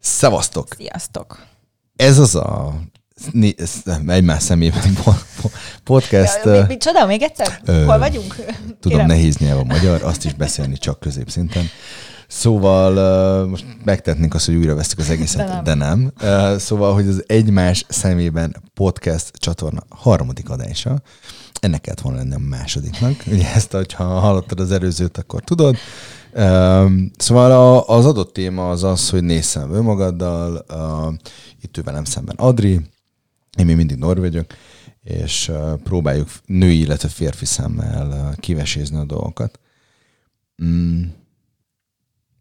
[0.00, 0.66] Szevasztok!
[0.76, 1.46] Sziasztok!
[1.96, 2.74] Ez az a
[4.06, 5.52] egymás szemében po- po-
[5.84, 6.44] podcast.
[6.44, 7.60] Ja, mi, mi, csoda, még egyszer?
[7.64, 8.34] Ö, Hol vagyunk?
[8.80, 9.06] Tudom, Kérem.
[9.06, 11.64] nehéz nyelv a magyar, azt is beszélni csak középszinten.
[12.28, 16.12] Szóval most megtetnénk azt, hogy újra vesztük az egészet, de nem.
[16.18, 16.58] De nem.
[16.58, 21.02] Szóval, hogy az Egymás szemében podcast csatorna harmadik adása,
[21.60, 23.22] ennek kellett volna lenni a másodiknak.
[23.26, 25.76] Ugye ezt, ha hallottad az előzőt, akkor tudod.
[26.38, 31.14] Um, szóval a, az adott téma az az, hogy nézz szembe önmagaddal, uh,
[31.60, 32.80] itt ő velem szemben Adri,
[33.58, 34.46] én még mindig Norv vagyok,
[35.02, 39.58] és uh, próbáljuk női, illetve férfi szemmel uh, kivesézni a dolgokat.
[40.64, 41.02] Mm.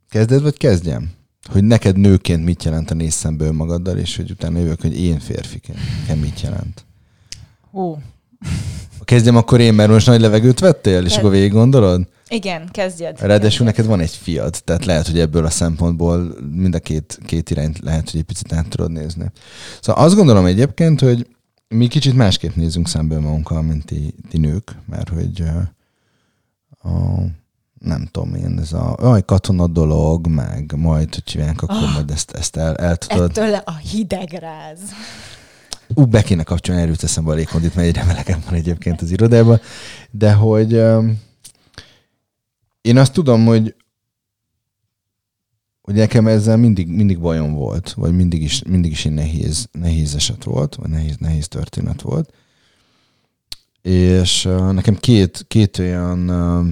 [0.10, 1.12] Kezded, vagy kezdjem?
[1.50, 5.20] Hogy neked nőként mit jelent a nézz szembe önmagaddal, és hogy utána jövök, hogy én
[5.20, 5.80] férfiként
[6.22, 6.86] mit jelent.
[8.98, 11.18] Ha kezdjem akkor én, mert most nagy levegőt vettél, és Kezd.
[11.18, 12.08] akkor végig gondolod?
[12.30, 13.22] Igen, kezdjed.
[13.22, 17.50] Ráadásul neked van egy fiad, tehát lehet, hogy ebből a szempontból mind a két, két
[17.50, 19.32] irányt lehet, hogy egy picit át tudod nézni.
[19.82, 21.28] Szóval azt gondolom egyébként, hogy
[21.68, 25.62] mi kicsit másképp nézünk szembe magunkkal, mint ti, ti nők, mert hogy uh,
[26.94, 27.22] a,
[27.80, 31.94] nem tudom én, ez a aj, katona dolog, meg majd, hogy csinálják, akkor Ah.
[31.94, 33.30] majd ezt, ezt el, el tudod.
[33.30, 34.80] Ettől a hidegráz.
[35.94, 39.60] Ú, be kéne kapcsolni, erőt eszembe a légkondit, mert egyre melegem van egyébként az irodában.
[40.12, 41.20] De hogy um,
[42.88, 43.76] én azt tudom, hogy
[45.82, 50.16] hogy nekem ezzel mindig, mindig bajom volt, vagy mindig is, mindig is egy nehéz, nehéz
[50.16, 52.34] eset volt, vagy nehéz, nehéz történet volt.
[53.82, 56.68] És uh, nekem két, két olyan uh,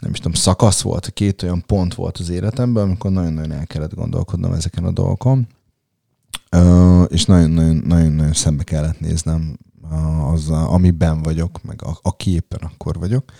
[0.00, 3.94] nem is tudom, szakasz volt, két olyan pont volt az életemben, amikor nagyon-nagyon el kellett
[3.94, 5.46] gondolkodnom ezeken a dolgokon.
[7.08, 9.56] És nagyon-nagyon szembe kellett néznem
[10.32, 13.32] azzal, amiben vagyok, meg a, aki éppen akkor vagyok.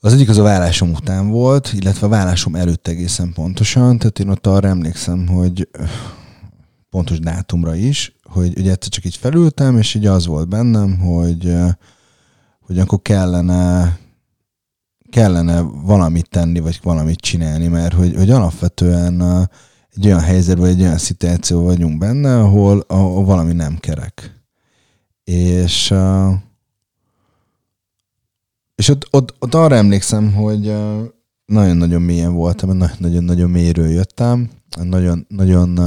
[0.00, 4.28] Az egyik az a vállásom után volt, illetve a vállásom előtt egészen pontosan, tehát én
[4.28, 5.68] ott arra emlékszem, hogy
[6.90, 11.56] pontos dátumra is, hogy ugye egyszer csak így felültem, és így az volt bennem, hogy,
[12.60, 13.98] hogy akkor kellene
[15.10, 19.48] kellene valamit tenni, vagy valamit csinálni, mert hogy, hogy alapvetően
[19.94, 24.34] egy olyan helyzetben, egy olyan szituáció vagyunk benne, ahol, ahol valami nem kerek.
[25.30, 25.94] És,
[28.74, 30.74] és ott, ott, ott arra emlékszem, hogy
[31.46, 34.50] nagyon-nagyon mélyen voltam, nagyon-nagyon mélyről jöttem,
[34.82, 35.78] nagyon, nagyon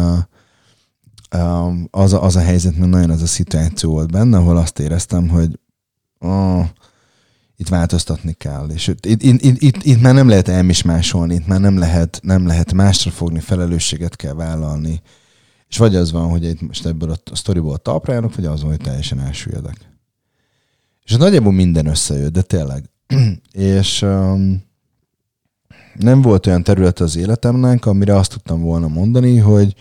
[1.90, 5.30] az, a, az a helyzet, mert nagyon az a szituáció volt benne, ahol azt éreztem,
[5.30, 5.60] hogy
[6.20, 6.66] oh,
[7.58, 8.70] itt változtatni kell.
[8.70, 12.48] És itt, itt, itt, itt, itt már nem lehet elmismásolni, itt már nem lehet, nem
[12.48, 15.02] lehet másra fogni, felelősséget kell vállalni.
[15.70, 18.70] És vagy az van, hogy itt most ebből a sztoriból talpra járok, vagy az van,
[18.70, 19.90] hogy teljesen elsüllyedek.
[21.04, 22.90] És nagyjából minden összejött, de tényleg.
[23.52, 24.64] és um,
[25.94, 29.76] nem volt olyan terület az életemnek, amire azt tudtam volna mondani, hogy,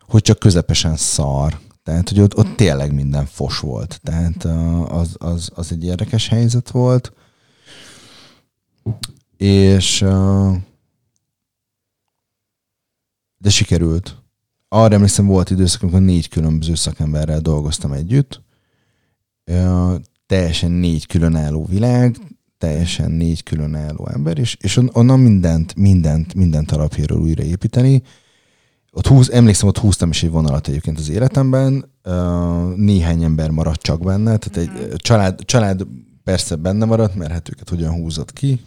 [0.00, 1.58] hogy csak közepesen szar.
[1.82, 4.00] Tehát, hogy ott, ott tényleg minden fos volt.
[4.02, 7.12] Tehát uh, az, az, az egy érdekes helyzet volt.
[9.36, 10.56] És uh,
[13.38, 14.16] de sikerült.
[14.68, 18.42] Arra emlékszem, volt időszak, amikor négy különböző szakemberrel dolgoztam együtt.
[19.50, 19.94] Uh,
[20.26, 22.16] teljesen négy különálló világ,
[22.58, 28.02] teljesen négy különálló ember, és, és on- onnan mindent, mindent, mindent alapjáról újraépíteni.
[28.92, 31.92] Ott húz, emlékszem, ott húztam is egy vonalat egyébként az életemben,
[32.76, 35.86] néhány ember maradt csak benne, tehát egy család, család
[36.24, 38.60] persze benne maradt, mert hát őket hogyan húzott ki,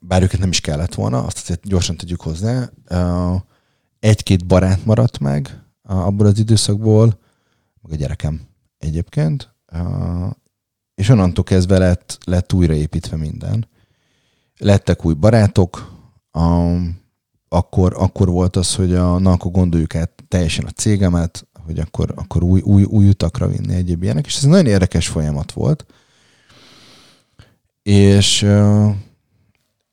[0.00, 2.70] bár őket nem is kellett volna, azt azért gyorsan tegyük hozzá.
[4.00, 7.18] Egy-két barát maradt meg abból az időszakból,
[7.82, 8.40] meg a gyerekem
[8.78, 9.54] egyébként,
[10.94, 13.68] és onnantól kezdve lett, lett újraépítve minden.
[14.58, 15.98] Lettek új barátok,
[17.48, 22.12] akkor, akkor volt az, hogy a, na, akkor gondoljuk át teljesen a cégemet, hogy akkor,
[22.16, 25.86] akkor új, új, új utakra vinni egyéb ilyenek, és ez nagyon érdekes folyamat volt.
[27.82, 28.46] És,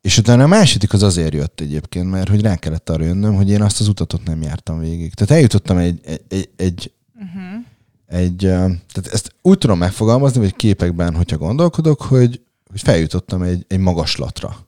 [0.08, 3.50] és utána a második az azért jött egyébként, mert hogy rá kellett arra jönnöm, hogy
[3.50, 5.14] én azt az utat ott nem jártam végig.
[5.14, 7.66] Tehát eljutottam egy, egy, egy, Uh-huh.
[8.06, 8.50] egy, ö,
[8.94, 14.68] tehát ezt úgy tudom megfogalmazni, vagy képekben, hogyha gondolkodok, hogy, hogy feljutottam egy, egy magaslatra.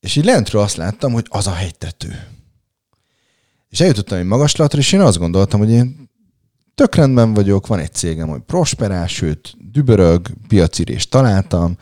[0.00, 2.26] És így lentről azt láttam, hogy az a hegytető.
[3.68, 6.10] És eljutottam egy magaslatra, és én azt gondoltam, hogy én
[6.74, 11.76] tök rendben vagyok, van egy cégem, hogy prosperál, sőt, dübörög, piacirést találtam,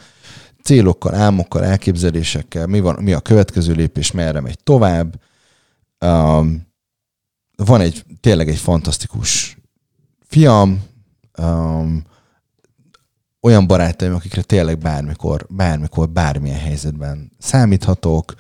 [0.67, 5.21] célokkal, álmokkal, elképzelésekkel, mi, van, mi a következő lépés, merre megy tovább.
[6.01, 6.67] Um,
[7.57, 9.59] van egy, tényleg egy fantasztikus
[10.27, 10.85] fiam,
[11.39, 12.05] um,
[13.41, 18.35] olyan barátaim, akikre tényleg bármikor, bármikor, bármilyen helyzetben számíthatok.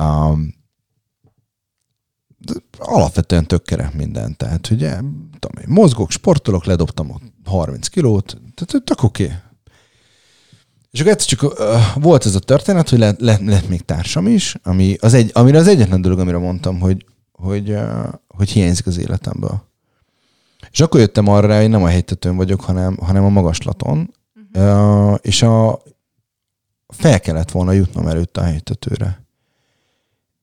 [0.00, 0.54] Um,
[2.78, 4.36] alapvetően tök minden.
[4.36, 4.94] Tehát, ugye,
[5.38, 9.24] tudom én, mozgok, sportolok, ledobtam a 30 kilót, tehát tök oké.
[9.24, 9.36] Okay.
[10.94, 14.26] És akkor egyszer csak uh, volt ez a történet, hogy lett, lett, lett még társam
[14.26, 18.86] is, ami az egy, amire az egyetlen dolog, amire mondtam, hogy, hogy, uh, hogy hiányzik
[18.86, 19.62] az életemből.
[20.70, 24.14] És akkor jöttem arra, hogy nem a hegytetőn vagyok, hanem, hanem a magaslaton,
[24.54, 25.10] uh-huh.
[25.10, 25.82] uh, és a,
[26.88, 29.24] fel kellett volna jutnom előtte a hegytetőre.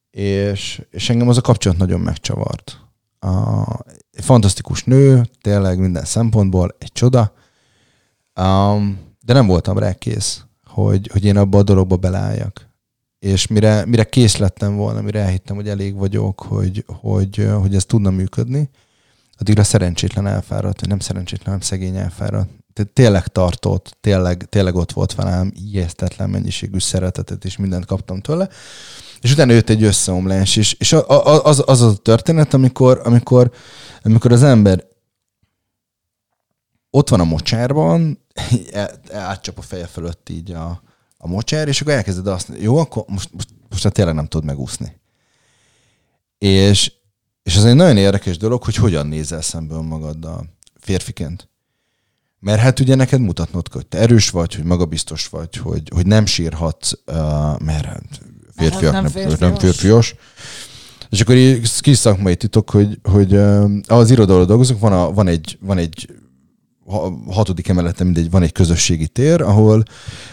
[0.09, 2.79] És, és engem az a kapcsolat nagyon megcsavart.
[4.11, 7.33] Egy fantasztikus nő, tényleg minden szempontból, egy csoda,
[8.35, 12.69] um, de nem voltam rá kész, hogy, hogy én abba a dologba beleálljak.
[13.19, 17.85] És mire, mire kész lettem volna, mire elhittem, hogy elég vagyok, hogy, hogy, hogy ez
[17.85, 18.69] tudna működni,
[19.37, 22.49] addigra szerencsétlen elfáradt, vagy nem szerencsétlen, hanem szegény elfáradt.
[22.73, 28.49] Tehát tényleg tartott, tényleg, tényleg ott volt velem, ijesztetlen mennyiségű szeretetet, és mindent kaptam tőle.
[29.21, 33.51] És utána jött egy összeomlás, és, és az, az, az a történet, amikor, amikor,
[34.03, 34.83] amikor az ember
[36.91, 38.25] ott van a mocsárban,
[39.11, 40.81] átcsap a feje fölött így a,
[41.17, 44.43] a mocsár, és akkor elkezded azt mondani, jó, akkor most, most, most tényleg nem tud
[44.43, 44.99] megúszni.
[46.37, 46.91] És,
[47.43, 50.45] és ez egy nagyon érdekes dolog, hogy hogyan nézel szembe magaddal
[50.79, 51.49] férfiként.
[52.39, 56.05] Mert hát ugye neked mutatnod kell, hogy te erős vagy, hogy magabiztos vagy, hogy, hogy
[56.05, 57.15] nem sírhatsz, uh,
[57.59, 58.21] mert hát
[58.55, 59.39] férfiak nem, nem, férfios.
[59.39, 60.15] nem férfios.
[61.09, 65.27] És akkor így kis szakmai titok, hogy, hogy uh, az irodalom dolgozunk, van, a, van,
[65.27, 66.07] egy, van egy
[67.27, 69.83] hatodik emeleten mindegy, van egy közösségi tér, ahol,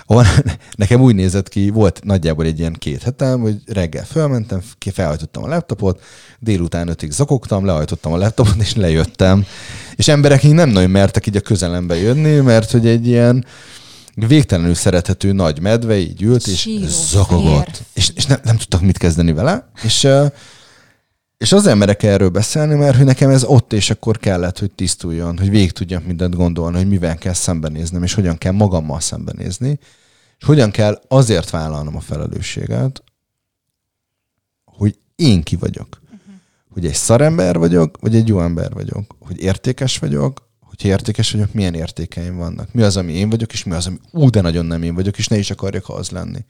[0.07, 0.25] ahol
[0.77, 4.63] nekem úgy nézett ki, volt nagyjából egy ilyen két hetem, hogy reggel felmentem,
[4.93, 6.03] felhajtottam a laptopot,
[6.39, 9.45] délután ötig zakogtam, lehajtottam a laptopot, és lejöttem.
[9.97, 13.45] És emberek így nem nagyon mertek így a közelembe jönni, mert hogy egy ilyen
[14.15, 17.83] végtelenül szerethető nagy medve így ült, és Síró, zakogott.
[17.95, 19.71] És, és nem, nem tudtak mit kezdeni vele.
[19.83, 20.09] És
[21.39, 25.39] és az merek erről beszélni, mert hogy nekem ez ott és akkor kellett, hogy tisztuljon,
[25.39, 29.79] hogy végig tudjam mindent gondolni, hogy mivel kell szembenéznem, és hogyan kell magammal szembenézni,
[30.39, 33.03] és hogyan kell azért vállalnom a felelősséget,
[34.65, 36.01] hogy én ki vagyok.
[36.05, 36.35] Uh-huh.
[36.73, 39.17] Hogy egy szarember vagyok, vagy egy jó ember vagyok.
[39.21, 42.73] Hogy értékes vagyok, hogyha értékes vagyok, milyen értékeim vannak.
[42.73, 45.19] Mi az, ami én vagyok, és mi az, ami ú, de nagyon nem én vagyok,
[45.19, 46.45] és ne is akarjak az lenni.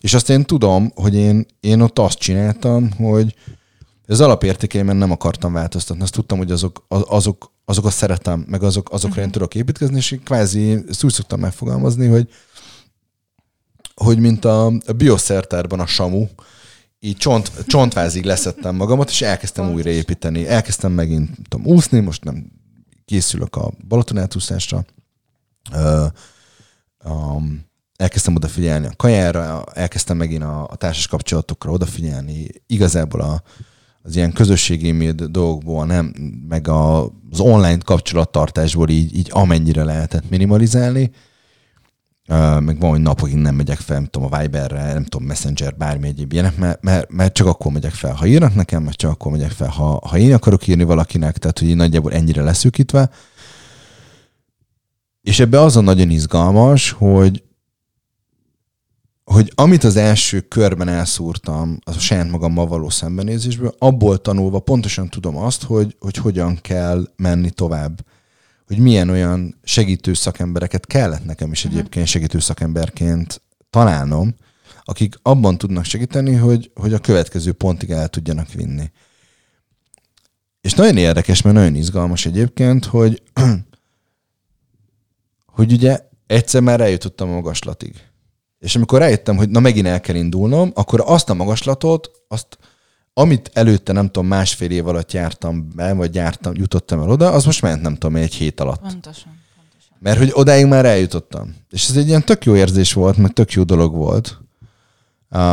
[0.00, 3.34] És azt én tudom, hogy én, én ott azt csináltam, hogy,
[4.06, 6.02] az alapértékeimen nem akartam változtatni.
[6.02, 9.24] Azt tudtam, hogy azok, azok, azokat szeretem, meg azok, azokra uh-huh.
[9.24, 12.28] én tudok építkezni, és kvázi ezt úgy szoktam megfogalmazni, hogy,
[13.94, 16.26] hogy mint a, a bioszertárban a samu,
[17.00, 20.48] így csont, csontvázig leszettem magamat, és elkezdtem újra építeni.
[20.48, 22.52] Elkezdtem megint tudom, úszni, most nem
[23.04, 24.84] készülök a Balaton átúszásra.
[25.72, 26.06] Uh,
[27.04, 27.64] um,
[27.96, 32.48] elkezdtem odafigyelni a kajára, elkezdtem megint a, a társas kapcsolatokra odafigyelni.
[32.66, 33.42] Igazából a,
[34.06, 36.14] az ilyen közösségi méd dolgokból, nem,
[36.48, 41.10] meg a, az online kapcsolattartásból így, így amennyire lehetett minimalizálni.
[42.28, 45.76] Uh, meg van, hogy napokig nem megyek fel, nem tudom, a Viberre, nem tudom, Messenger,
[45.76, 48.12] bármi egyéb ilyenek, mert, mert, mert, csak akkor megyek fel.
[48.12, 49.68] Ha írnak nekem, mert csak akkor megyek fel.
[49.68, 53.10] Ha, ha én akarok írni valakinek, tehát hogy nagyjából ennyire leszűkítve.
[55.22, 57.42] És ebbe az a nagyon izgalmas, hogy,
[59.32, 65.08] hogy amit az első körben elszúrtam az a saját magammal való szembenézésből, abból tanulva pontosan
[65.08, 68.04] tudom azt, hogy, hogy hogyan kell menni tovább.
[68.66, 71.74] Hogy milyen olyan segítő szakembereket kellett nekem is mhm.
[71.74, 74.34] egyébként segítő szakemberként találnom,
[74.84, 78.90] akik abban tudnak segíteni, hogy, hogy a következő pontig el tudjanak vinni.
[80.60, 83.22] És nagyon érdekes, mert nagyon izgalmas egyébként, hogy,
[85.56, 87.94] hogy ugye egyszer már eljutottam a magaslatig
[88.58, 92.58] és amikor rájöttem, hogy na megint el kell indulnom, akkor azt a magaslatot, azt,
[93.12, 97.44] amit előtte nem tudom, másfél év alatt jártam be, vagy jártam, jutottam el oda, az
[97.44, 98.80] most ment nem tudom, egy hét alatt.
[98.80, 99.40] Pontosan.
[99.56, 99.96] pontosan.
[99.98, 101.54] Mert hogy odáig már eljutottam.
[101.70, 104.38] És ez egy ilyen tök jó érzés volt, meg tök jó dolog volt,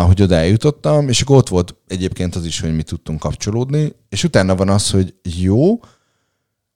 [0.06, 4.24] hogy oda eljutottam, és akkor ott volt egyébként az is, hogy mi tudtunk kapcsolódni, és
[4.24, 5.80] utána van az, hogy jó,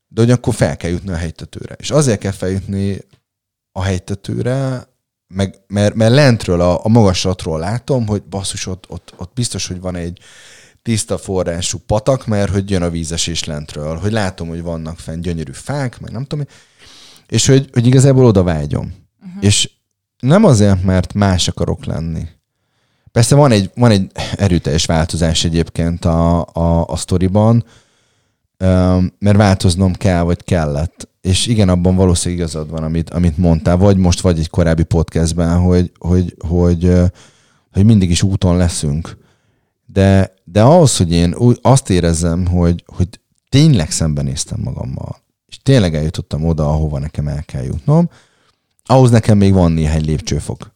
[0.08, 1.76] de hogy akkor fel kell jutni a helytetőre.
[1.80, 2.98] És azért kell feljutni
[3.72, 4.88] a helytetőre,
[5.28, 9.80] meg, mert, mert lentről, a, a magaslatról látom, hogy basszus, ott, ott, ott biztos, hogy
[9.80, 10.20] van egy
[10.82, 15.52] tiszta forrású patak, mert hogy jön a vízesés lentről, hogy látom, hogy vannak fenn gyönyörű
[15.52, 16.46] fák, meg nem tudom,
[17.28, 18.94] és hogy, hogy igazából oda vágyom.
[19.26, 19.44] Uh-huh.
[19.44, 19.72] És
[20.20, 22.28] nem azért, mert más akarok lenni.
[23.12, 27.66] Persze van egy, van egy erőteljes változás egyébként a, a, a sztoriban,
[29.20, 31.10] mert változnom kell, vagy kellett.
[31.28, 35.60] És igen, abban valószínűleg igazad van, amit, amit mondtál, vagy most, vagy egy korábbi podcastben,
[35.60, 36.92] hogy, hogy, hogy,
[37.72, 39.18] hogy mindig is úton leszünk.
[39.86, 43.08] De, de ahhoz, hogy én azt érezzem, hogy, hogy
[43.50, 48.10] tényleg szembenéztem magammal, és tényleg eljutottam oda, ahova nekem el kell jutnom,
[48.86, 50.74] ahhoz nekem még van néhány lépcsőfok.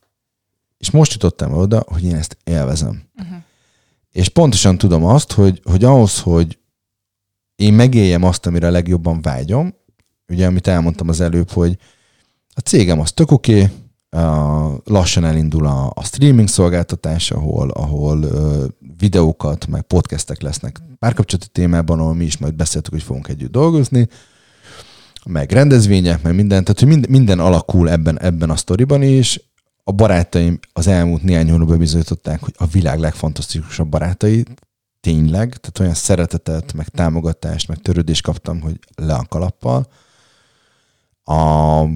[0.78, 3.02] És most jutottam oda, hogy én ezt élvezem.
[3.18, 3.38] Uh-huh.
[4.12, 6.60] És pontosan tudom azt, hogy, hogy ahhoz, hogy
[7.56, 9.74] én megéljem azt, amire a legjobban vágyom,
[10.32, 11.78] ugye, amit elmondtam az előbb, hogy
[12.54, 13.70] a cégem az tök oké, okay,
[14.84, 18.26] lassan elindul a, a streaming szolgáltatás, ahol, ahol
[18.98, 24.08] videókat, meg podcastek lesznek párkapcsolati témában, ahol mi is majd beszéltük, hogy fogunk együtt dolgozni,
[25.26, 29.40] meg rendezvények, meg minden, tehát hogy minden, minden alakul ebben, ebben a sztoriban is.
[29.84, 34.44] A barátaim az elmúlt néhány hónapban bizonyították, hogy a világ legfantasztikusabb barátai,
[35.00, 39.88] tényleg, tehát olyan szeretetet, meg támogatást, meg törődést kaptam, hogy le a kalappal.
[41.32, 41.88] A,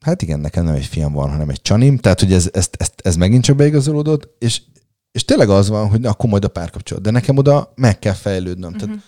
[0.00, 2.90] hát igen, nekem nem egy fiam van, hanem egy csanim, tehát hogy ez, ez, ez,
[2.96, 4.62] ez megint csak beigazolódott, és,
[5.10, 8.12] és tényleg az van, hogy na, akkor majd a párkapcsolat, de nekem oda meg kell
[8.12, 8.72] fejlődnöm.
[8.72, 8.88] Uh-huh.
[8.88, 9.02] Tehát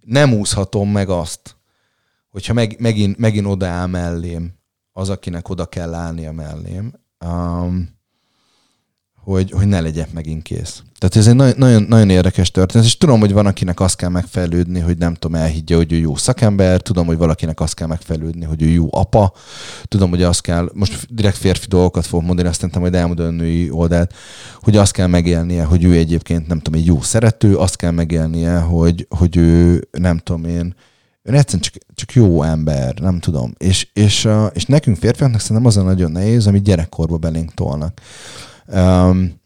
[0.00, 1.56] nem úszhatom meg azt,
[2.30, 4.52] hogyha meg, megint, megint odaáll mellém
[4.92, 6.92] az, akinek oda kell állnia mellém,
[7.24, 7.88] um,
[9.24, 10.82] hogy, hogy ne legyek megint kész.
[10.98, 14.08] Tehát ez egy nagyon, nagyon, nagyon érdekes történet, és tudom, hogy van, akinek azt kell
[14.08, 18.44] megfelelődni, hogy nem tudom, elhiggye, hogy ő jó szakember, tudom, hogy valakinek azt kell megfelelődni,
[18.44, 19.32] hogy ő jó apa,
[19.84, 23.70] tudom, hogy azt kell, most direkt férfi dolgokat fogok mondani, aztán majd elmondani a női
[23.70, 24.14] oldalt,
[24.60, 28.58] hogy azt kell megélnie, hogy ő egyébként, nem tudom, egy jó szerető, azt kell megélnie,
[28.58, 30.74] hogy, hogy ő, nem tudom én,
[31.22, 33.54] ő egyszerűen csak, csak jó ember, nem tudom.
[33.58, 38.00] És, és, és nekünk férfiaknak szerintem az a nagyon nehéz, amit gyerekkorba belénk tolnak.
[38.66, 39.40] Um,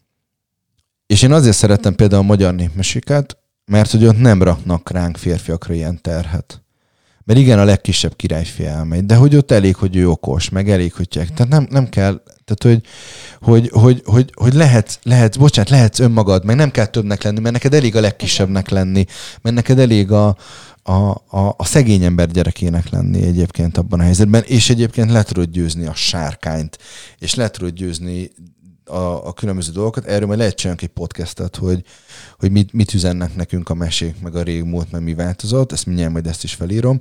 [1.05, 5.73] és én azért szerettem például a magyar népmeséket, mert hogy ott nem raknak ránk férfiakra
[5.73, 6.61] ilyen terhet.
[7.23, 10.93] Mert igen, a legkisebb királyfi elmegy, de hogy ott elég, hogy ő okos, meg elég,
[10.93, 11.33] hogy tyek.
[11.33, 12.83] Tehát nem, nem kell, tehát hogy,
[13.41, 17.53] hogy, hogy, hogy, hogy lehetsz, lehetsz, bocsánat, lehetsz önmagad, meg nem kell többnek lenni, mert
[17.53, 19.05] neked elég a legkisebbnek lenni,
[19.41, 20.37] mert neked elég a,
[20.83, 25.49] a, a, a szegény ember gyerekének lenni egyébként abban a helyzetben, és egyébként le tudod
[25.49, 26.77] győzni a sárkányt,
[27.19, 28.31] és le tudod győzni
[28.87, 30.05] a, a különböző dolgokat.
[30.05, 31.83] Erről majd lehet csinálni egy podcastet, hogy,
[32.39, 36.11] hogy mit, mit üzennek nekünk a mesék, meg a régmúlt, meg mi változott, ezt mindjárt
[36.11, 36.99] majd ezt is felírom.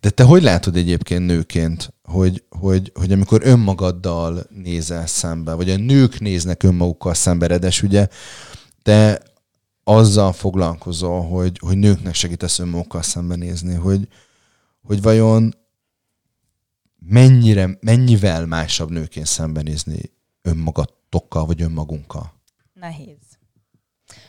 [0.00, 5.76] De te hogy látod egyébként nőként, hogy, hogy, hogy amikor önmagaddal nézel szembe, vagy a
[5.76, 8.08] nők néznek önmagukkal szembe, redes ugye,
[8.82, 9.22] te
[9.84, 14.08] azzal foglalkozol, hogy, hogy nőknek segítesz önmagukkal szembenézni, hogy,
[14.82, 15.54] hogy vajon
[16.98, 20.00] mennyire, mennyivel másabb nőként szembenézni
[21.10, 22.32] önmagatokkal, vagy önmagunkkal?
[22.72, 23.38] Nehéz.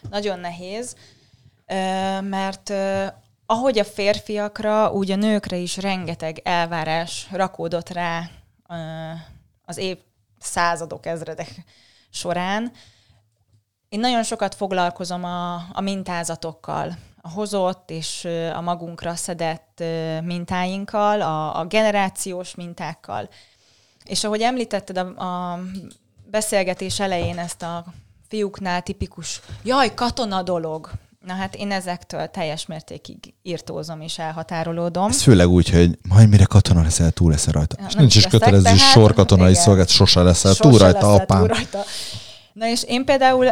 [0.09, 0.95] Nagyon nehéz,
[2.21, 2.73] mert
[3.45, 8.29] ahogy a férfiakra, úgy a nőkre is rengeteg elvárás rakódott rá
[9.65, 9.97] az év
[10.39, 11.63] századok, ezredek
[12.09, 12.71] során.
[13.89, 19.83] Én nagyon sokat foglalkozom a, a mintázatokkal, a hozott és a magunkra szedett
[20.23, 23.29] mintáinkkal, a, a generációs mintákkal.
[24.03, 25.17] És ahogy említetted a,
[25.53, 25.59] a
[26.31, 27.85] beszélgetés elején ezt a
[28.27, 30.91] fiúknál tipikus, jaj, katona dolog.
[31.25, 35.09] Na hát én ezektől teljes mértékig írtózom és elhatárolódom.
[35.09, 37.75] Ez főleg úgy, hogy majd mire katona leszel, túl leszel rajta.
[37.79, 41.37] Ja, és nincs is kötelező sorkatonai szolgálat, sose leszel sose túl rajta, leszel apám.
[41.37, 41.83] Túl rajta.
[42.53, 43.51] Na és én például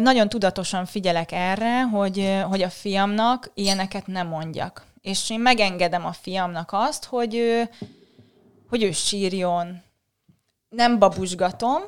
[0.00, 4.84] nagyon tudatosan figyelek erre, hogy, hogy a fiamnak ilyeneket nem mondjak.
[5.00, 7.68] És én megengedem a fiamnak azt, hogy,
[8.68, 9.82] hogy ő sírjon.
[10.68, 11.82] Nem babusgatom,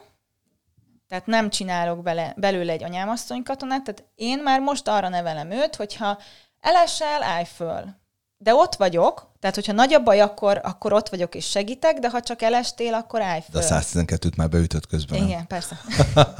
[1.08, 5.76] tehát nem csinálok bele, belőle egy anyámasszony katonát, tehát én már most arra nevelem őt,
[5.76, 6.18] hogyha
[6.60, 7.84] elesel, állj föl.
[8.36, 12.10] De ott vagyok, tehát hogyha nagy a baj, akkor, akkor ott vagyok és segítek, de
[12.10, 13.60] ha csak elestél, akkor állj föl.
[13.60, 15.22] De a 112-t már beütött közben.
[15.22, 15.46] Igen, nem?
[15.46, 15.80] persze.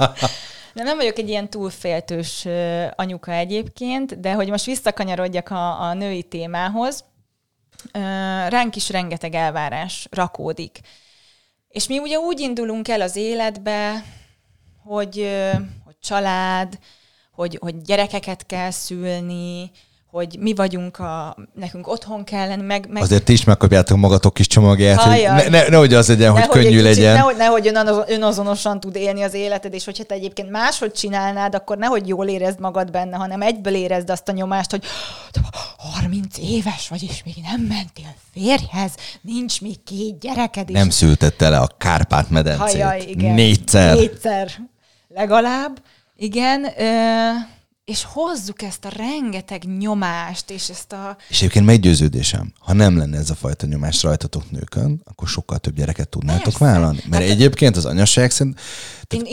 [0.73, 2.47] De nem vagyok egy ilyen túlféltős
[2.95, 7.03] anyuka egyébként, de hogy most visszakanyarodjak a, a női témához,
[8.47, 10.79] ránk is rengeteg elvárás rakódik.
[11.67, 14.03] És mi ugye úgy indulunk el az életbe,
[14.89, 15.29] hogy,
[15.85, 16.79] hogy család,
[17.31, 19.71] hogy, hogy gyerekeket kell szülni,
[20.11, 23.01] hogy mi vagyunk, a, nekünk otthon kell lenni, meg, meg...
[23.03, 25.41] Azért ti is megkapjátok magatok kis csomagját, Hajjaj.
[25.41, 27.13] hogy ne, ne, nehogy az legyen, hogy könnyű kicsit, legyen.
[27.13, 27.71] Nehogy, nehogy
[28.07, 32.59] önazonosan tud élni az életed, és hogyha te egyébként máshogy csinálnád, akkor nehogy jól érezd
[32.59, 34.83] magad benne, hanem egyből érezd azt a nyomást, hogy
[35.77, 38.91] 30 éves vagy, és még nem mentél férjhez,
[39.21, 40.69] nincs még két gyereked.
[40.69, 40.75] És...
[40.75, 42.81] Nem szültette le a Kárpát-medencét.
[42.81, 43.33] Hajjaj, igen.
[43.33, 43.95] Négyszer.
[43.95, 44.51] Négyszer
[45.09, 45.81] legalább.
[46.15, 46.65] Igen,
[47.89, 51.17] és hozzuk ezt a rengeteg nyomást, és ezt a...
[51.29, 55.75] És egyébként meggyőződésem, ha nem lenne ez a fajta nyomás rajtatok nőkön, akkor sokkal több
[55.75, 56.65] gyereket tudnátok Persze.
[56.65, 56.99] vállalni.
[57.09, 58.59] Mert hát, egyébként az anyaság szerint...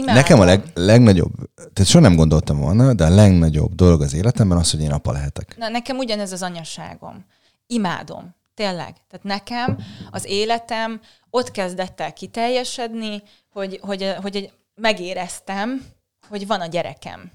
[0.04, 4.58] Nekem a leg, legnagyobb, tehát soha nem gondoltam volna, de a legnagyobb dolog az életemben
[4.58, 5.54] az, hogy én apa lehetek.
[5.58, 7.24] Na, nekem ugyanez az anyaságom.
[7.66, 8.34] Imádom.
[8.54, 8.94] Tényleg.
[9.10, 9.78] Tehát nekem
[10.10, 15.86] az életem ott kezdett el kiteljesedni, hogy, hogy, hogy megéreztem,
[16.28, 17.30] hogy van a gyerekem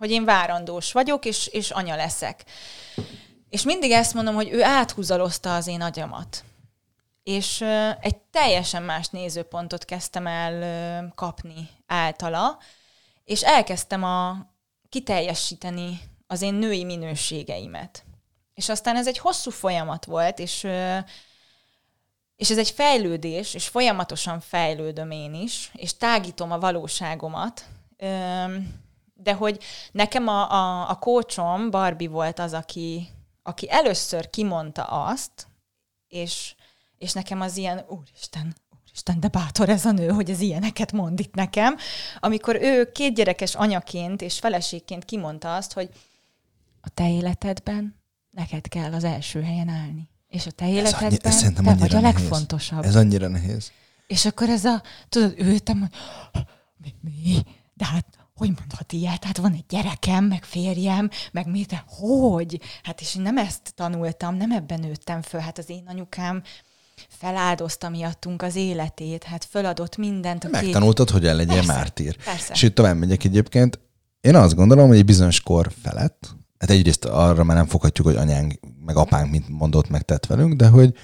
[0.00, 2.44] hogy én várandós vagyok, és, és anya leszek.
[3.48, 6.44] És mindig ezt mondom, hogy ő áthúzalozta az én agyamat.
[7.22, 7.60] És
[8.00, 12.58] egy teljesen más nézőpontot kezdtem el kapni általa,
[13.24, 14.46] és elkezdtem a
[14.88, 18.04] kiteljesíteni az én női minőségeimet.
[18.54, 20.66] És aztán ez egy hosszú folyamat volt, és,
[22.40, 27.64] és ez egy fejlődés, és folyamatosan fejlődöm én is, és tágítom a valóságomat,
[29.14, 33.08] de hogy nekem a, a, a kócsom, Barbie volt az, aki,
[33.42, 35.46] aki először kimondta azt,
[36.08, 36.54] és,
[36.98, 41.20] és nekem az ilyen, úristen, úristen, de bátor ez a nő, hogy ez ilyeneket mond
[41.20, 41.76] itt nekem,
[42.18, 45.88] amikor ő két gyerekes anyaként és feleségként kimondta azt, hogy
[46.80, 50.08] a te életedben neked kell az első helyen állni.
[50.30, 52.20] És a te életedben ez annyi, ez te vagy a nehéz.
[52.20, 52.84] legfontosabb.
[52.84, 53.70] Ez annyira nehéz.
[54.06, 55.90] És akkor ez a, tudod, ültem, hogy
[56.82, 57.42] mi, mi?
[57.74, 58.06] De hát
[58.40, 59.24] hogy mondhat ilyet?
[59.24, 62.60] Hát van egy gyerekem, meg férjem, meg mi, de hogy?
[62.82, 65.40] Hát és én nem ezt tanultam, nem ebben nőttem föl.
[65.40, 66.42] Hát az én anyukám
[67.08, 70.44] feláldozta miattunk az életét, hát föladott mindent.
[70.44, 71.16] A Megtanultad, két...
[71.16, 72.16] hogy el legyen mártír.
[72.16, 72.52] Persze.
[72.52, 73.78] És itt tovább megyek egyébként.
[74.20, 78.16] Én azt gondolom, hogy egy bizonyos kor felett, hát egyrészt arra már nem foghatjuk, hogy
[78.16, 80.98] anyánk meg apánk mint mondott, meg tett velünk, de hogy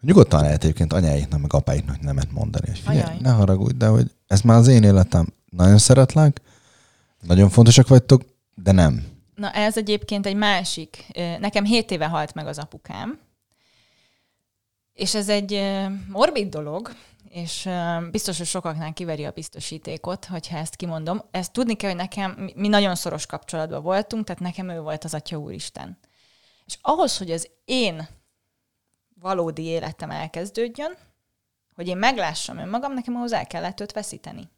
[0.00, 2.68] nyugodtan lehet egyébként anyáiknak, meg apáiknak nemet mondani.
[2.72, 6.40] És figyelj, ne haragudj, de hogy ez már az én életem, nagyon szeretlek,
[7.20, 8.22] nagyon fontosak vagytok,
[8.54, 9.06] de nem.
[9.34, 11.06] Na ez egyébként egy másik.
[11.38, 13.18] Nekem 7 éve halt meg az apukám,
[14.92, 15.62] és ez egy
[16.08, 16.92] morbid dolog,
[17.28, 17.68] és
[18.10, 21.22] biztos, hogy sokaknál kiveri a biztosítékot, hogyha ezt kimondom.
[21.30, 25.14] Ezt tudni kell, hogy nekem, mi nagyon szoros kapcsolatban voltunk, tehát nekem ő volt az
[25.14, 25.98] Atya Úristen.
[26.72, 28.08] És ahhoz, hogy az én
[29.20, 30.96] valódi életem elkezdődjön,
[31.74, 34.48] hogy én meglássam önmagam, nekem ahhoz el kellett őt veszíteni.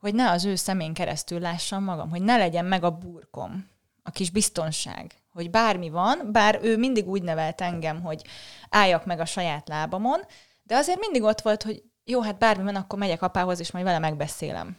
[0.00, 3.68] Hogy ne az ő szemén keresztül lássam magam, hogy ne legyen meg a burkom,
[4.02, 8.22] a kis biztonság, hogy bármi van, bár ő mindig úgy nevelt engem, hogy
[8.70, 10.20] álljak meg a saját lábamon,
[10.62, 13.84] de azért mindig ott volt, hogy jó, hát bármi van, akkor megyek apához, és majd
[13.84, 14.76] vele megbeszélem.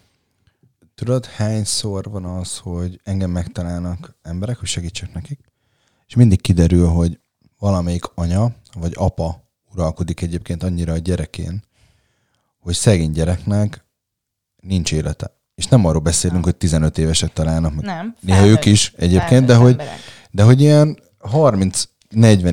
[0.95, 5.39] Tudod, hányszor van az, hogy engem megtalálnak emberek, hogy segítsek nekik,
[6.07, 7.19] és mindig kiderül, hogy
[7.59, 11.63] valamelyik anya vagy apa uralkodik egyébként annyira a gyerekén,
[12.59, 13.85] hogy szegény gyereknek
[14.61, 15.33] nincs élete.
[15.55, 16.51] És nem arról beszélünk, nem.
[16.51, 17.85] hogy 15 éveset találnak meg.
[17.85, 18.15] Nem.
[18.19, 19.81] Néha felnőtt, ők is egyébként, de hogy,
[20.31, 21.87] de hogy ilyen 30-40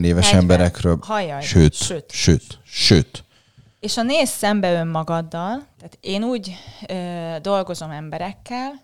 [0.05, 0.41] éves 40.
[0.41, 0.99] emberekről.
[1.03, 3.25] Hajaj, sőt, sőt, sőt, sőt.
[3.81, 8.83] És a néz szembe önmagaddal, tehát én úgy ö, dolgozom emberekkel,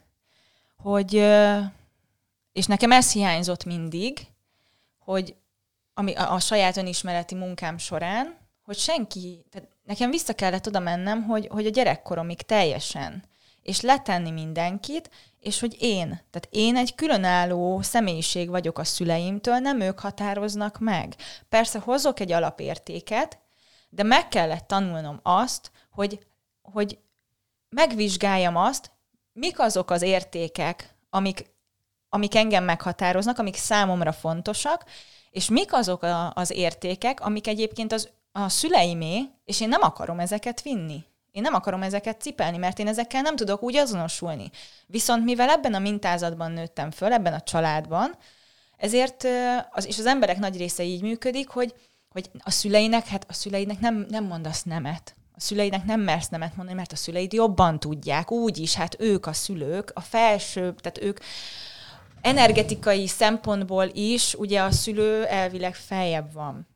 [0.77, 1.59] hogy, ö,
[2.53, 4.27] és nekem ez hiányzott mindig,
[5.11, 5.35] hogy
[5.95, 11.23] ami a, a saját önismereti munkám során, hogy senki, tehát nekem vissza kellett oda mennem,
[11.23, 13.25] hogy, hogy a gyerekkoromig teljesen,
[13.63, 19.81] és letenni mindenkit, és hogy én, tehát én egy különálló személyiség vagyok a szüleimtől, nem
[19.81, 21.15] ők határoznak meg.
[21.49, 23.39] Persze hozok egy alapértéket,
[23.89, 26.27] de meg kellett tanulnom azt, hogy,
[26.63, 26.99] hogy
[27.69, 28.91] megvizsgáljam azt,
[29.33, 31.57] mik azok az értékek, amik,
[32.09, 34.85] amik engem meghatároznak, amik számomra fontosak,
[35.31, 40.21] és mik azok a, az értékek, amik egyébként az a szüleimé, és én nem akarom
[40.21, 41.05] ezeket vinni.
[41.31, 44.51] Én nem akarom ezeket cipelni, mert én ezekkel nem tudok úgy azonosulni.
[44.87, 48.17] Viszont mivel ebben a mintázatban nőttem föl, ebben a családban,
[48.77, 49.27] ezért,
[49.71, 51.75] az, és az emberek nagy része így működik, hogy,
[52.09, 55.15] hogy a szüleinek, hát a szüleinek nem, nem mondasz nemet.
[55.35, 59.27] A szüleinek nem mersz nemet mondani, mert a szüleid jobban tudják, úgy is, hát ők
[59.27, 61.19] a szülők, a felsőbb, tehát ők
[62.21, 66.67] energetikai szempontból is, ugye a szülő elvileg feljebb van.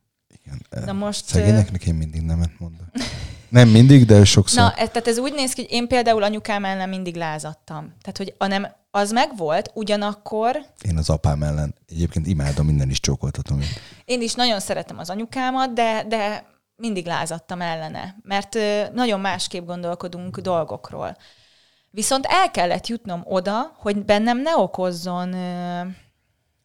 [0.44, 0.85] Igen.
[0.85, 1.24] Na most...
[1.24, 2.87] Szegényeknek én mindig nemet mondok.
[3.48, 4.62] Nem mindig, de sokszor.
[4.62, 7.94] Na, ez, tehát ez úgy néz ki, hogy én például anyukám ellen mindig lázadtam.
[8.00, 10.66] Tehát, hogy a nem, az megvolt, ugyanakkor...
[10.88, 13.61] Én az apám ellen egyébként imádom, minden is csókoltatom.
[13.61, 13.66] Én.
[14.05, 18.59] én is nagyon szeretem az anyukámat, de, de mindig lázadtam ellene, mert
[18.92, 21.16] nagyon másképp gondolkodunk dolgokról.
[21.94, 25.35] Viszont el kellett jutnom oda, hogy bennem ne okozzon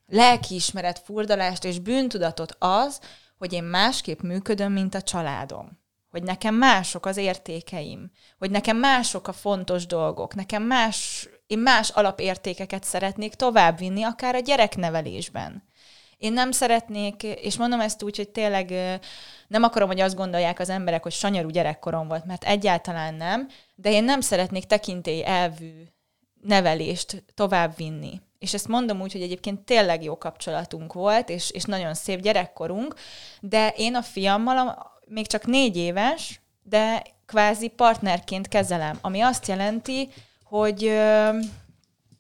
[0.08, 3.00] lelkiismeret furdalást és bűntudatot az,
[3.38, 5.80] hogy én másképp működöm, mint a családom.
[6.10, 11.90] Hogy nekem mások az értékeim, hogy nekem mások a fontos dolgok, nekem más én más
[11.90, 15.64] alapértékeket szeretnék továbbvinni, akár a gyereknevelésben.
[16.18, 18.74] Én nem szeretnék, és mondom ezt úgy, hogy tényleg
[19.48, 23.92] nem akarom, hogy azt gondolják az emberek, hogy sanyarú gyerekkorom volt, mert egyáltalán nem, de
[23.92, 25.84] én nem szeretnék tekintély elvű
[26.42, 28.22] nevelést továbbvinni.
[28.40, 32.96] És ezt mondom úgy, hogy egyébként tényleg jó kapcsolatunk volt, és, és nagyon szép gyerekkorunk,
[33.40, 40.10] de én a fiammal még csak négy éves, de kvázi partnerként kezelem, ami azt jelenti,
[40.44, 41.30] hogy ö,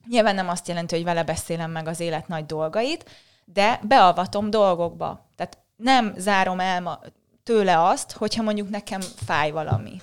[0.09, 3.05] nyilván nem azt jelenti, hogy vele beszélem meg az élet nagy dolgait,
[3.53, 5.29] de beavatom dolgokba.
[5.35, 6.99] Tehát nem zárom el ma,
[7.43, 10.01] tőle azt, hogyha mondjuk nekem fáj valami.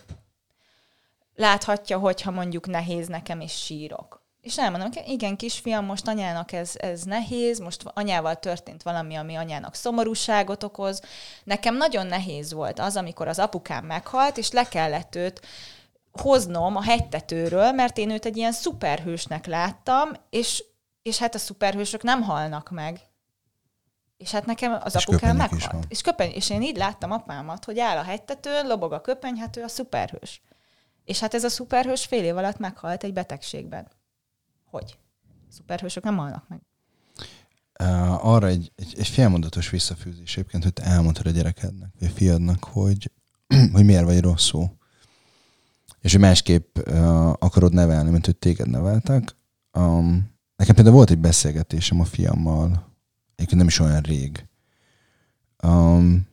[1.35, 4.23] Láthatja, hogyha mondjuk nehéz nekem, és sírok.
[4.41, 9.75] És elmondom, igen, kisfiam, most anyának ez, ez nehéz, most anyával történt valami, ami anyának
[9.75, 11.03] szomorúságot okoz.
[11.45, 15.41] Nekem nagyon nehéz volt az, amikor az apukám meghalt, és le kellett őt
[16.13, 20.65] hoznom a hegytetőről, mert én őt egy ilyen szuperhősnek láttam, és,
[21.03, 23.01] és hát a szuperhősök nem halnak meg.
[24.17, 25.85] És hát nekem az és apukám meghalt.
[25.89, 29.57] És, köpeny, és én így láttam apámat, hogy áll a hegytetőn, lobog a köpeny, hát
[29.57, 30.43] ő a szuperhős.
[31.05, 33.89] És hát ez a szuperhős fél év alatt meghalt egy betegségben.
[34.71, 34.99] Hogy?
[35.49, 36.61] A szuperhősök nem halnak meg.
[37.81, 42.13] Uh, arra egy, egy, egy félmondatos visszafűzés egyébként, hogy te elmondtad a gyerekednek, vagy a
[42.13, 43.11] fiadnak, hogy,
[43.73, 44.77] hogy miért vagy rosszul.
[46.01, 49.37] És hogy másképp uh, akarod nevelni, mint hogy téged neveltek.
[49.73, 52.94] Um, nekem például volt egy beszélgetésem a fiammal,
[53.35, 54.47] egyébként nem is olyan rég.
[55.63, 56.27] Um,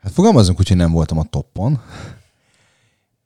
[0.00, 1.80] hát fogalmazunk úgy, hogy nem voltam a toppon,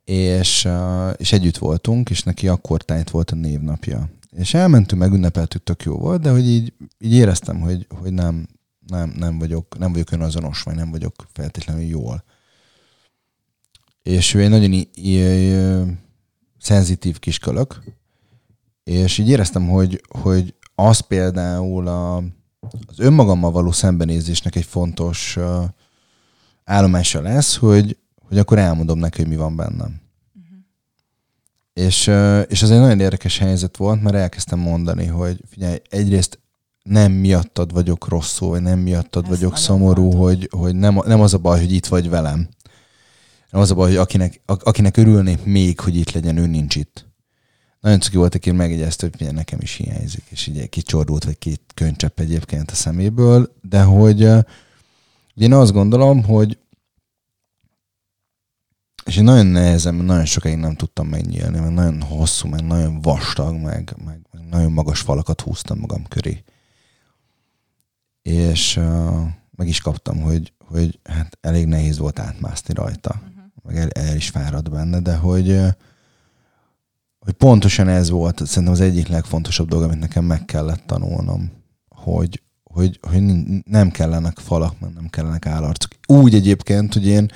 [0.03, 4.09] és, uh, és együtt voltunk, és neki akkor tájt volt a névnapja.
[4.31, 8.47] És elmentünk, meg ünnepeltük, tök jó volt, de hogy így, így éreztem, hogy, hogy nem,
[8.87, 12.23] nem, nem, vagyok, nem vagyok önazonos, vagy nem vagyok feltétlenül jól.
[14.03, 15.95] És ő egy nagyon i- i-
[16.59, 17.83] szenzitív kiskölök,
[18.83, 22.23] és így éreztem, hogy, hogy az például a,
[22.87, 25.63] az önmagammal való szembenézésnek egy fontos uh,
[26.63, 30.01] állomása lesz, hogy, hogy akkor elmondom neki, hogy mi van bennem.
[30.35, 30.57] Uh-huh.
[31.73, 36.39] És, uh, és az egy nagyon érdekes helyzet volt, mert elkezdtem mondani, hogy figyelj, egyrészt
[36.87, 41.33] nem miattad vagyok rosszul, vagy nem miattad Ezt vagyok szomorú, hogy, hogy nem, nem az
[41.33, 42.47] a baj, hogy itt vagy velem.
[43.49, 47.05] Nem az a baj, hogy akinek, akinek örülnék még, hogy itt legyen, ő nincs itt.
[47.79, 52.19] Nagyon cuki volt, aki megjegyezte, hogy nekem is hiányzik, és így kicsordult, vagy két könycsepp
[52.19, 54.21] egyébként a szeméből, de hogy
[55.33, 56.57] én azt gondolom, hogy
[59.05, 63.55] és én nagyon nehezen, nagyon sokáig nem tudtam megnyílni, mert nagyon hosszú, meg nagyon vastag,
[63.55, 66.43] meg, meg, meg nagyon magas falakat húztam magam köré.
[68.21, 73.15] És uh, meg is kaptam, hogy, hogy hát elég nehéz volt átmászni rajta.
[73.15, 73.43] Uh-huh.
[73.63, 75.67] Meg el, el is fáradt benne, de hogy, uh,
[77.27, 81.51] hogy pontosan ez volt szerintem az egyik legfontosabb dolog, amit nekem meg kellett tanulnom,
[81.89, 83.21] hogy, hogy, hogy
[83.65, 85.91] nem kellenek falak, mert nem kellenek állarcok.
[86.07, 87.31] Úgy egyébként, hogy én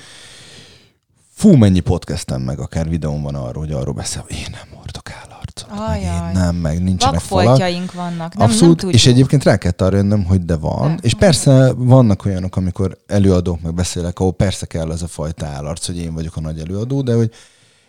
[1.34, 5.78] fú, mennyi podcastem meg, akár videón van arról, hogy arról beszél, én nem hordok állarcot,
[5.88, 7.92] meg én nem, meg nincsenek falak.
[7.92, 8.34] vannak.
[8.36, 10.96] Nem, Abszolút, nem és egyébként rá kell arra jönnöm, hogy de van.
[10.96, 11.02] De.
[11.02, 15.86] És persze vannak olyanok, amikor előadók meg beszélek, ahol persze kell az a fajta állarc,
[15.86, 17.30] hogy én vagyok a nagy előadó, de hogy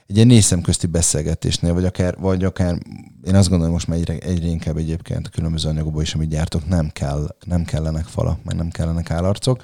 [0.07, 2.77] egy ilyen négy közti beszélgetésnél, vagy akár, vagy akár
[3.23, 6.67] én azt gondolom, most már egyre, egyre inkább egyébként a különböző anyagokból is, amit gyártok,
[6.67, 9.63] nem, kell, nem kellenek falak, meg nem kellenek állarcok.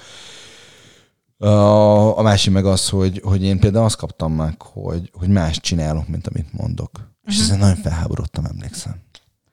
[1.38, 5.60] A, a másik meg az, hogy, hogy én például azt kaptam meg, hogy, hogy más
[5.60, 6.90] csinálok, mint amit mondok.
[6.92, 7.08] Uh-huh.
[7.26, 7.44] És mhm.
[7.44, 8.94] ezen nagyon felháborodtam, emlékszem.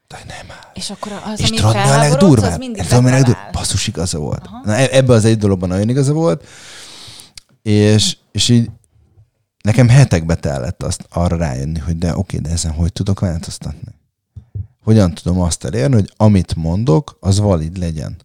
[0.08, 0.72] De nem áll.
[0.74, 4.46] És akkor az, és amit felháborodsz, az mindig a dur- Basszus igaza volt.
[4.46, 4.62] Aha.
[4.64, 6.46] Na, e- ebbe az egy dologban nagyon igaza volt.
[7.62, 8.70] És, és így
[9.68, 13.96] nekem hetekbe tellett azt arra rájönni, hogy de oké, de ezen hogy tudok változtatni?
[14.84, 18.16] Hogyan tudom azt elérni, hogy amit mondok, az valid legyen?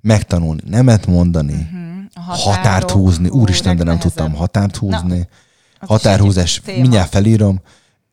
[0.00, 1.88] Megtanulni, nemet mondani, uh-huh
[2.26, 3.28] határt húzni.
[3.28, 5.28] Úristen, de nem tudtam határt húzni.
[5.80, 7.60] Na, Határhúzás, mindjárt felírom.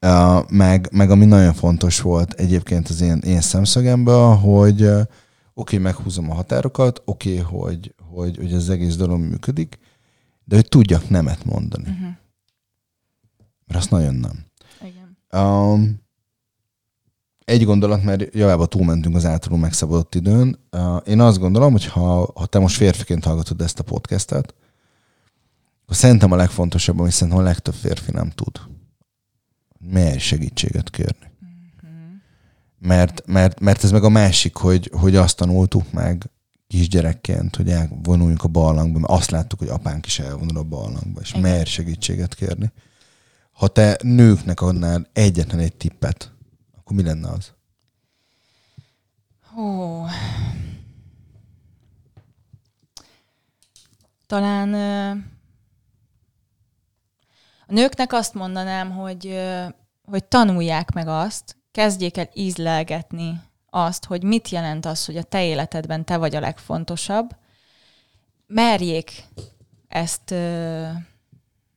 [0.02, 5.08] Uh, meg, meg ami nagyon fontos volt egyébként az én, én szemszögemből, hogy uh, oké,
[5.54, 9.80] okay, meghúzom a határokat, oké, okay, hogy, hogy, hogy az egész dolog működik,
[10.46, 11.90] de hogy tudjak nemet mondani.
[11.90, 12.10] Uh-huh.
[13.66, 14.46] Mert azt nagyon nem.
[14.82, 15.18] Igen.
[15.44, 16.04] Um,
[17.46, 20.60] egy gondolat, mert javába túlmentünk az általunk megszabadott időn.
[21.06, 24.54] Én azt gondolom, hogy ha, ha te most férfiként hallgatod ezt a podcastet,
[25.84, 28.60] akkor szerintem a legfontosabb, amit szerintem a legtöbb férfi nem tud.
[29.80, 31.34] Mely segítséget kérni.
[32.80, 36.30] Mert, mert, mert ez meg a másik, hogy, hogy azt tanultuk meg
[36.68, 41.36] kisgyerekként, hogy elvonuljunk a barlangba, mert azt láttuk, hogy apánk is elvonul a barlangba, és
[41.36, 42.72] mer segítséget kérni.
[43.52, 46.32] Ha te nőknek adnál egyetlen egy tippet,
[46.78, 47.54] akkor mi lenne az?
[49.54, 50.06] Hú.
[54.28, 54.74] Talán
[57.68, 59.40] a nőknek azt mondanám, hogy,
[60.04, 63.42] hogy tanulják meg azt, kezdjék el ízlelgetni
[63.76, 67.30] azt, hogy mit jelent az, hogy a te életedben te vagy a legfontosabb,
[68.48, 69.24] merjék
[69.88, 70.32] ezt,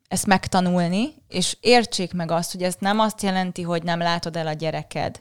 [0.08, 4.46] ezt megtanulni, és értsék meg azt, hogy ez nem azt jelenti, hogy nem látod el
[4.46, 5.20] a gyereked,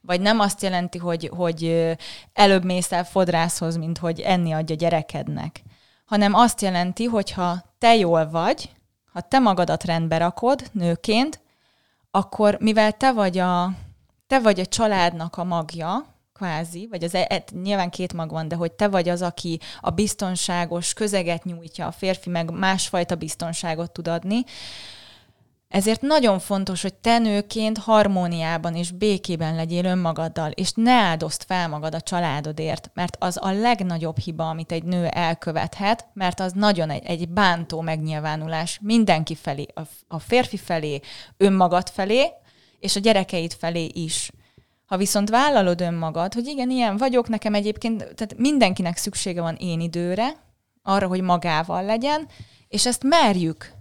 [0.00, 1.92] vagy nem azt jelenti, hogy, hogy
[2.32, 5.62] előbb mész el fodrászhoz, mint hogy enni adja gyerekednek,
[6.04, 8.70] hanem azt jelenti, hogy ha te jól vagy,
[9.12, 11.40] ha te magadat rendbe rakod nőként,
[12.10, 13.72] akkor mivel te vagy a,
[14.26, 18.56] te vagy a családnak a magja, kvázi, vagy az e, nyilván két mag van, de
[18.56, 24.08] hogy te vagy az, aki a biztonságos közeget nyújtja, a férfi meg másfajta biztonságot tud
[24.08, 24.44] adni,
[25.68, 31.68] ezért nagyon fontos, hogy te nőként harmóniában és békében legyél önmagaddal, és ne áldozd fel
[31.68, 36.90] magad a családodért, mert az a legnagyobb hiba, amit egy nő elkövethet, mert az nagyon
[36.90, 41.00] egy, egy bántó megnyilvánulás mindenki felé, a, a férfi felé,
[41.36, 42.26] önmagad felé,
[42.80, 44.30] és a gyerekeid felé is.
[44.88, 49.80] Ha viszont vállalod önmagad, hogy igen, ilyen vagyok, nekem egyébként, tehát mindenkinek szüksége van én
[49.80, 50.34] időre,
[50.82, 52.28] arra, hogy magával legyen,
[52.68, 53.72] és ezt merjük,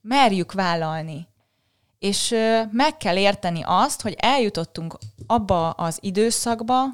[0.00, 1.26] merjük vállalni.
[1.98, 2.34] És
[2.70, 6.84] meg kell érteni azt, hogy eljutottunk abba az időszakba,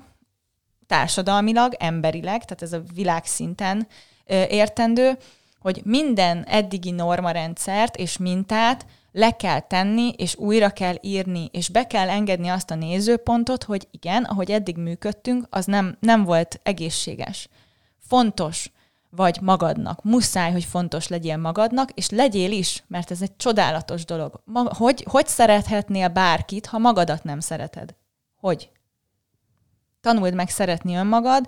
[0.86, 3.86] társadalmilag, emberileg, tehát ez a világszinten
[4.48, 5.18] értendő,
[5.58, 11.86] hogy minden eddigi normarendszert és mintát le kell tenni, és újra kell írni, és be
[11.86, 17.48] kell engedni azt a nézőpontot, hogy igen, ahogy eddig működtünk, az nem, nem volt egészséges.
[17.98, 18.70] Fontos
[19.10, 20.02] vagy magadnak.
[20.02, 24.42] Muszáj, hogy fontos legyél magadnak, és legyél is, mert ez egy csodálatos dolog.
[24.44, 27.94] Ma, hogy, hogy szerethetnél bárkit, ha magadat nem szereted?
[28.36, 28.70] Hogy?
[30.00, 31.46] Tanuld meg szeretni önmagad,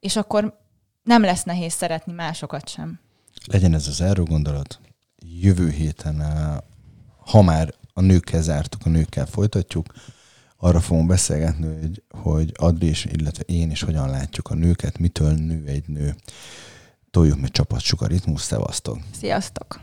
[0.00, 0.58] és akkor
[1.02, 3.00] nem lesz nehéz szeretni másokat sem.
[3.44, 4.80] Legyen ez az záró gondolat.
[5.40, 6.20] Jövő héten
[7.26, 9.86] ha már a nőkkel zártuk, a nőkkel folytatjuk,
[10.56, 15.32] arra fogunk beszélgetni, hogy, hogy Adri és, illetve én is hogyan látjuk a nőket, mitől
[15.32, 16.14] nő egy nő.
[17.10, 18.98] Toljuk meg csapatsugaritmus, szevasztok!
[19.18, 19.80] Sziasztok!